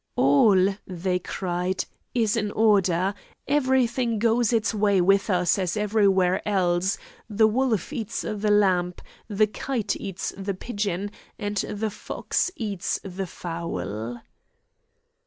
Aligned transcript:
"All" 0.15 0.75
they 0.87 1.19
cried 1.19 1.85
"is 2.15 2.35
in 2.35 2.49
order; 2.53 3.13
every 3.47 3.85
thing 3.85 4.17
goes 4.17 4.51
its 4.51 4.73
way 4.73 4.99
with 4.99 5.29
us 5.29 5.59
as 5.59 5.77
everywhere 5.77 6.41
else; 6.43 6.97
the 7.29 7.45
wolf 7.45 7.93
eats 7.93 8.21
the 8.21 8.49
lamb, 8.49 8.95
the 9.27 9.45
kite 9.45 9.95
eats 9.97 10.33
the 10.35 10.55
pigeon, 10.55 11.11
and 11.37 11.57
the 11.57 11.91
fox 11.91 12.49
eats 12.55 12.99
the 13.03 13.27
fowl." 13.27 14.23